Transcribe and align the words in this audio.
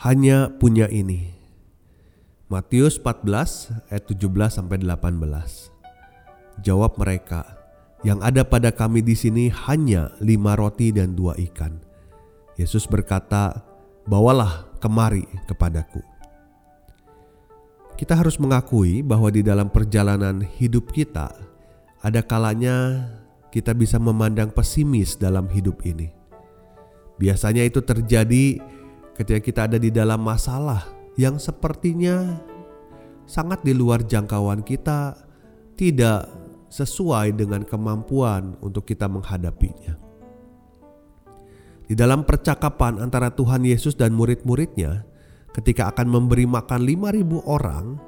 Hanya 0.00 0.48
punya 0.56 0.88
ini. 0.88 1.28
Matius 2.48 2.96
14 2.96 3.92
ayat 3.92 4.04
17 4.08 4.48
sampai 4.48 4.80
18. 4.80 5.04
Jawab 6.64 6.96
mereka, 6.96 7.44
yang 8.00 8.16
ada 8.24 8.40
pada 8.40 8.72
kami 8.72 9.04
di 9.04 9.12
sini 9.12 9.52
hanya 9.52 10.08
lima 10.24 10.56
roti 10.56 10.88
dan 10.88 11.12
dua 11.12 11.36
ikan. 11.36 11.84
Yesus 12.56 12.88
berkata, 12.88 13.60
bawalah 14.08 14.72
kemari 14.80 15.28
kepadaku. 15.44 16.00
Kita 18.00 18.16
harus 18.16 18.40
mengakui 18.40 19.04
bahwa 19.04 19.28
di 19.28 19.44
dalam 19.44 19.68
perjalanan 19.68 20.40
hidup 20.40 20.96
kita, 20.96 21.28
ada 22.00 22.24
kalanya 22.24 23.04
kita 23.52 23.76
bisa 23.76 24.00
memandang 24.00 24.48
pesimis 24.48 25.20
dalam 25.20 25.44
hidup 25.52 25.84
ini. 25.84 26.08
Biasanya 27.20 27.68
itu 27.68 27.84
terjadi 27.84 28.79
ketika 29.20 29.40
kita 29.44 29.60
ada 29.68 29.76
di 29.76 29.92
dalam 29.92 30.24
masalah 30.24 30.88
yang 31.20 31.36
sepertinya 31.36 32.40
sangat 33.28 33.60
di 33.60 33.76
luar 33.76 34.00
jangkauan 34.08 34.64
kita, 34.64 35.12
tidak 35.76 36.24
sesuai 36.72 37.36
dengan 37.36 37.60
kemampuan 37.68 38.56
untuk 38.64 38.88
kita 38.88 39.12
menghadapinya. 39.12 40.00
Di 41.84 41.92
dalam 41.92 42.24
percakapan 42.24 43.02
antara 43.02 43.28
Tuhan 43.28 43.60
Yesus 43.66 43.92
dan 43.92 44.16
murid-muridnya, 44.16 45.04
ketika 45.52 45.92
akan 45.92 46.08
memberi 46.08 46.48
makan 46.48 46.80
5000 46.86 47.44
orang, 47.44 48.00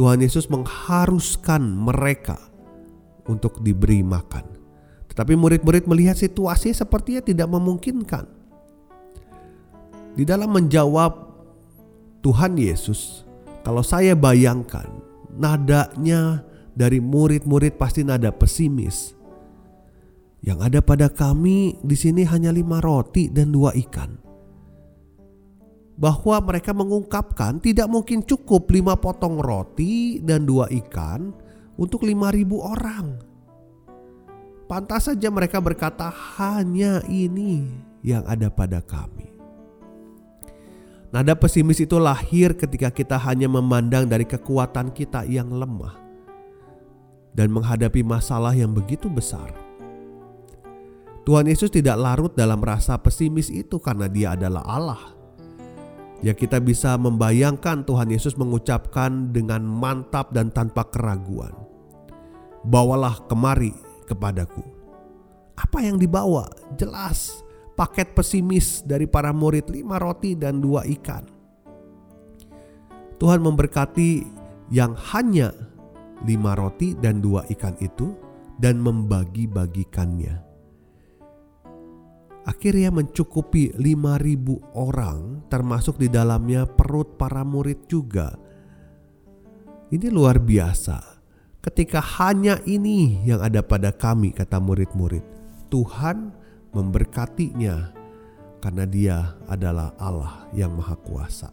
Tuhan 0.00 0.22
Yesus 0.24 0.48
mengharuskan 0.48 1.60
mereka 1.60 2.38
untuk 3.28 3.60
diberi 3.60 4.00
makan. 4.00 4.46
Tetapi 5.10 5.34
murid-murid 5.34 5.90
melihat 5.90 6.14
situasi 6.14 6.70
sepertinya 6.70 7.20
tidak 7.20 7.50
memungkinkan. 7.50 8.37
Di 10.18 10.26
dalam 10.26 10.50
menjawab 10.50 11.30
Tuhan 12.26 12.58
Yesus, 12.58 13.22
kalau 13.62 13.86
saya 13.86 14.18
bayangkan 14.18 14.90
nadanya 15.38 16.42
dari 16.74 16.98
murid-murid 16.98 17.78
pasti 17.78 18.02
nada 18.02 18.34
pesimis 18.34 19.14
yang 20.42 20.58
ada 20.58 20.82
pada 20.82 21.06
kami 21.06 21.78
di 21.86 21.94
sini 21.94 22.26
hanya 22.26 22.50
lima 22.50 22.82
roti 22.82 23.30
dan 23.30 23.54
dua 23.54 23.70
ikan. 23.78 24.18
Bahwa 25.94 26.42
mereka 26.42 26.74
mengungkapkan 26.74 27.62
tidak 27.62 27.86
mungkin 27.86 28.26
cukup 28.26 28.74
lima 28.74 28.98
potong 28.98 29.38
roti 29.38 30.18
dan 30.18 30.42
dua 30.42 30.66
ikan 30.82 31.30
untuk 31.78 32.02
lima 32.02 32.34
ribu 32.34 32.58
orang. 32.58 33.22
Pantas 34.66 35.14
saja 35.14 35.30
mereka 35.30 35.62
berkata 35.62 36.10
hanya 36.42 37.06
ini 37.06 37.70
yang 38.02 38.26
ada 38.26 38.50
pada 38.50 38.82
kami. 38.82 39.37
Nada 41.08 41.32
pesimis 41.32 41.80
itu 41.80 41.96
lahir 41.96 42.52
ketika 42.52 42.92
kita 42.92 43.16
hanya 43.16 43.48
memandang 43.48 44.04
dari 44.04 44.28
kekuatan 44.28 44.92
kita 44.92 45.24
yang 45.24 45.48
lemah 45.48 45.96
dan 47.32 47.48
menghadapi 47.48 48.04
masalah 48.04 48.52
yang 48.52 48.76
begitu 48.76 49.08
besar 49.08 49.68
Tuhan 51.28 51.44
Yesus 51.44 51.68
tidak 51.68 52.00
larut 52.00 52.32
dalam 52.32 52.56
rasa 52.64 52.96
pesimis 52.96 53.52
itu 53.52 53.76
karena 53.76 54.08
Dia 54.08 54.32
adalah 54.32 54.64
Allah. 54.64 55.12
Ya, 56.24 56.32
kita 56.32 56.56
bisa 56.56 56.96
membayangkan 56.96 57.84
Tuhan 57.84 58.08
Yesus 58.08 58.32
mengucapkan 58.40 59.28
dengan 59.28 59.60
mantap 59.60 60.32
dan 60.32 60.48
tanpa 60.48 60.88
keraguan, 60.88 61.52
"Bawalah 62.64 63.28
kemari 63.28 63.76
kepadaku." 64.08 64.64
Apa 65.52 65.84
yang 65.84 66.00
dibawa? 66.00 66.48
Jelas 66.80 67.44
paket 67.78 68.18
pesimis 68.18 68.82
dari 68.82 69.06
para 69.06 69.30
murid 69.30 69.70
lima 69.70 70.02
roti 70.02 70.34
dan 70.34 70.58
dua 70.58 70.82
ikan. 70.98 71.22
Tuhan 73.22 73.38
memberkati 73.38 74.10
yang 74.74 74.98
hanya 75.14 75.54
lima 76.26 76.58
roti 76.58 76.98
dan 76.98 77.22
dua 77.22 77.46
ikan 77.46 77.78
itu 77.78 78.10
dan 78.58 78.82
membagi-bagikannya 78.82 80.48
akhirnya 82.48 82.88
mencukupi 82.88 83.76
5000 83.76 84.72
orang 84.72 85.44
termasuk 85.52 86.00
di 86.00 86.08
dalamnya 86.08 86.64
perut 86.64 87.20
para 87.20 87.44
murid 87.44 87.84
juga. 87.84 88.32
Ini 89.92 90.08
luar 90.08 90.40
biasa. 90.40 91.20
Ketika 91.60 92.00
hanya 92.00 92.56
ini 92.64 93.20
yang 93.28 93.44
ada 93.44 93.60
pada 93.60 93.92
kami 93.92 94.32
kata 94.32 94.56
murid-murid, 94.56 95.20
Tuhan 95.68 96.32
memberkatinya 96.72 97.94
karena 98.58 98.84
dia 98.84 99.38
adalah 99.46 99.94
Allah 99.96 100.50
yang 100.54 100.74
maha 100.74 100.98
kuasa. 100.98 101.50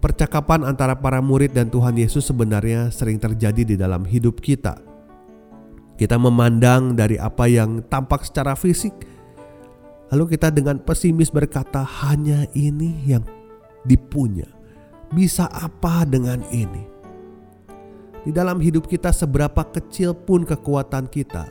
Percakapan 0.00 0.64
antara 0.64 0.96
para 0.96 1.20
murid 1.20 1.52
dan 1.52 1.68
Tuhan 1.68 1.92
Yesus 1.92 2.24
sebenarnya 2.24 2.88
sering 2.88 3.20
terjadi 3.20 3.62
di 3.62 3.76
dalam 3.76 4.08
hidup 4.08 4.40
kita. 4.40 4.80
Kita 6.00 6.16
memandang 6.16 6.96
dari 6.96 7.20
apa 7.20 7.44
yang 7.44 7.84
tampak 7.84 8.24
secara 8.24 8.56
fisik, 8.56 8.96
Lalu 10.10 10.34
kita 10.36 10.50
dengan 10.50 10.82
pesimis 10.82 11.30
berkata, 11.30 11.86
"Hanya 11.86 12.42
ini 12.58 13.06
yang 13.06 13.22
dipunya. 13.86 14.46
Bisa 15.14 15.46
apa 15.46 16.02
dengan 16.02 16.42
ini?" 16.50 16.82
Di 18.26 18.34
dalam 18.34 18.58
hidup 18.58 18.90
kita, 18.90 19.14
seberapa 19.14 19.62
kecil 19.70 20.12
pun 20.12 20.42
kekuatan 20.42 21.06
kita, 21.06 21.46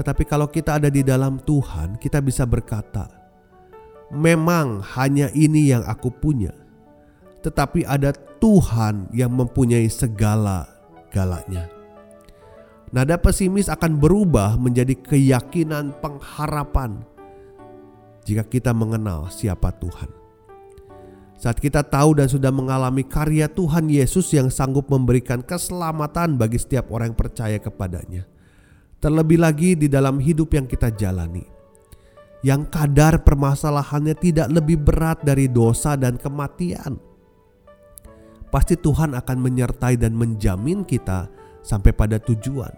tetapi 0.00 0.24
kalau 0.24 0.48
kita 0.48 0.80
ada 0.80 0.88
di 0.88 1.04
dalam 1.04 1.36
Tuhan, 1.44 2.00
kita 2.00 2.24
bisa 2.24 2.48
berkata, 2.48 3.04
"Memang 4.08 4.80
hanya 4.96 5.28
ini 5.36 5.68
yang 5.68 5.84
aku 5.84 6.08
punya, 6.08 6.56
tetapi 7.44 7.84
ada 7.84 8.16
Tuhan 8.40 9.12
yang 9.12 9.28
mempunyai 9.28 9.84
segala-galanya." 9.92 11.68
Nada 12.96 13.20
pesimis 13.20 13.68
akan 13.68 14.00
berubah 14.00 14.56
menjadi 14.56 14.96
keyakinan 14.96 15.92
pengharapan 16.00 17.04
jika 18.24 18.48
kita 18.48 18.72
mengenal 18.72 19.28
siapa 19.28 19.68
Tuhan. 19.76 20.08
Saat 21.36 21.60
kita 21.60 21.84
tahu 21.84 22.16
dan 22.16 22.28
sudah 22.32 22.48
mengalami 22.48 23.04
karya 23.04 23.52
Tuhan 23.52 23.92
Yesus 23.92 24.32
yang 24.32 24.48
sanggup 24.48 24.88
memberikan 24.88 25.44
keselamatan 25.44 26.40
bagi 26.40 26.56
setiap 26.56 26.88
orang 26.88 27.12
yang 27.12 27.20
percaya 27.20 27.60
kepadanya. 27.60 28.39
Terlebih 29.00 29.40
lagi 29.40 29.72
di 29.80 29.88
dalam 29.88 30.20
hidup 30.20 30.52
yang 30.52 30.68
kita 30.68 30.92
jalani. 30.92 31.40
Yang 32.44 32.68
kadar 32.68 33.24
permasalahannya 33.24 34.12
tidak 34.12 34.52
lebih 34.52 34.76
berat 34.76 35.24
dari 35.24 35.48
dosa 35.48 35.96
dan 35.96 36.20
kematian. 36.20 37.00
Pasti 38.52 38.76
Tuhan 38.76 39.16
akan 39.16 39.38
menyertai 39.40 39.96
dan 39.96 40.12
menjamin 40.12 40.84
kita 40.84 41.32
sampai 41.64 41.96
pada 41.96 42.20
tujuan. 42.20 42.72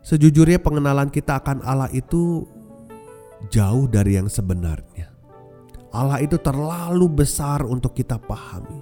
Sejujurnya 0.00 0.60
pengenalan 0.60 1.12
kita 1.12 1.44
akan 1.44 1.60
Allah 1.60 1.92
itu 1.92 2.48
jauh 3.52 3.84
dari 3.84 4.16
yang 4.16 4.32
sebenarnya. 4.32 5.12
Allah 5.92 6.24
itu 6.24 6.40
terlalu 6.40 7.24
besar 7.24 7.68
untuk 7.68 7.92
kita 7.92 8.16
pahami. 8.16 8.80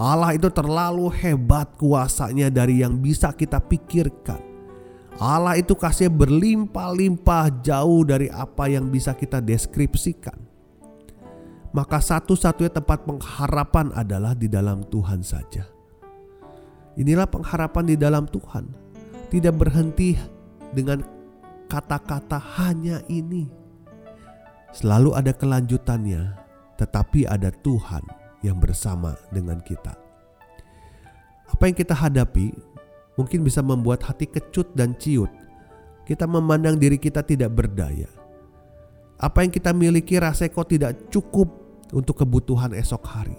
Allah 0.00 0.32
itu 0.32 0.48
terlalu 0.48 1.12
hebat 1.12 1.76
kuasanya 1.76 2.48
dari 2.48 2.80
yang 2.80 2.96
bisa 2.96 3.36
kita 3.36 3.60
pikirkan. 3.60 4.49
Allah 5.20 5.60
itu 5.60 5.76
kasih 5.76 6.08
berlimpah-limpah 6.08 7.60
jauh 7.60 8.02
dari 8.08 8.32
apa 8.32 8.72
yang 8.72 8.88
bisa 8.88 9.12
kita 9.12 9.44
deskripsikan. 9.44 10.40
Maka 11.76 12.00
satu-satunya 12.00 12.72
tempat 12.72 13.04
pengharapan 13.04 13.92
adalah 13.94 14.32
di 14.32 14.48
dalam 14.48 14.82
Tuhan 14.88 15.20
saja. 15.20 15.68
Inilah 16.96 17.28
pengharapan 17.28 17.94
di 17.94 17.96
dalam 18.00 18.24
Tuhan. 18.26 18.64
Tidak 19.28 19.54
berhenti 19.54 20.16
dengan 20.74 21.04
kata-kata 21.70 22.40
hanya 22.58 22.98
ini 23.06 23.60
Selalu 24.70 25.18
ada 25.18 25.34
kelanjutannya, 25.34 26.38
tetapi 26.78 27.26
ada 27.26 27.50
Tuhan 27.50 28.06
yang 28.46 28.62
bersama 28.62 29.18
dengan 29.34 29.58
kita. 29.58 29.98
Apa 31.50 31.66
yang 31.66 31.74
kita 31.74 31.90
hadapi 31.98 32.54
mungkin 33.20 33.44
bisa 33.44 33.60
membuat 33.60 34.00
hati 34.08 34.24
kecut 34.24 34.72
dan 34.72 34.96
ciut. 34.96 35.28
Kita 36.08 36.24
memandang 36.24 36.80
diri 36.80 36.96
kita 36.96 37.20
tidak 37.20 37.52
berdaya. 37.52 38.08
Apa 39.20 39.44
yang 39.44 39.52
kita 39.52 39.76
miliki 39.76 40.16
rasanya 40.16 40.56
kok 40.56 40.72
tidak 40.72 41.12
cukup 41.12 41.52
untuk 41.92 42.24
kebutuhan 42.24 42.72
esok 42.72 43.04
hari. 43.04 43.36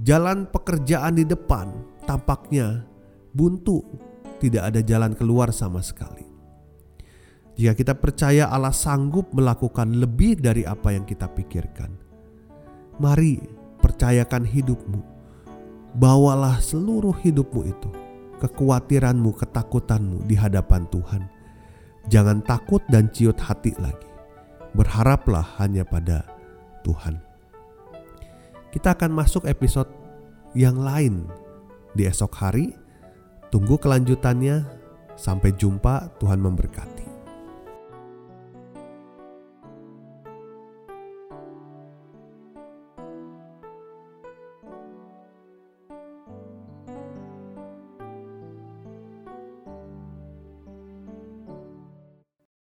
Jalan 0.00 0.48
pekerjaan 0.48 1.20
di 1.20 1.28
depan 1.28 1.68
tampaknya 2.08 2.88
buntu, 3.36 3.84
tidak 4.40 4.72
ada 4.72 4.80
jalan 4.80 5.12
keluar 5.12 5.52
sama 5.52 5.84
sekali. 5.84 6.24
Jika 7.56 7.72
kita 7.72 7.94
percaya 7.96 8.48
Allah 8.52 8.72
sanggup 8.72 9.32
melakukan 9.32 9.96
lebih 9.96 10.40
dari 10.40 10.64
apa 10.64 10.92
yang 10.92 11.08
kita 11.08 11.28
pikirkan, 11.28 11.92
mari 13.00 13.40
percayakan 13.80 14.44
hidupmu. 14.44 15.00
Bawalah 15.96 16.60
seluruh 16.60 17.16
hidupmu 17.24 17.60
itu, 17.64 17.88
kekhawatiranmu, 18.38 19.34
ketakutanmu 19.36 20.24
di 20.28 20.36
hadapan 20.36 20.84
Tuhan. 20.92 21.22
Jangan 22.06 22.44
takut 22.46 22.82
dan 22.86 23.10
ciut 23.10 23.36
hati 23.40 23.74
lagi. 23.82 24.06
Berharaplah 24.76 25.56
hanya 25.58 25.82
pada 25.82 26.22
Tuhan. 26.86 27.18
Kita 28.70 28.92
akan 28.94 29.10
masuk 29.16 29.48
episode 29.48 29.88
yang 30.52 30.76
lain 30.78 31.26
di 31.96 32.04
esok 32.04 32.32
hari. 32.36 32.76
Tunggu 33.48 33.80
kelanjutannya. 33.80 34.76
Sampai 35.16 35.56
jumpa, 35.56 36.12
Tuhan 36.20 36.44
memberkati. 36.44 37.05